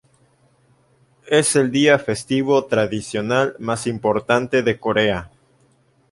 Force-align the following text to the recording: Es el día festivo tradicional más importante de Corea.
Es 1.27 1.55
el 1.55 1.69
día 1.69 1.99
festivo 1.99 2.65
tradicional 2.65 3.55
más 3.59 3.85
importante 3.85 4.63
de 4.63 4.79
Corea. 4.79 5.29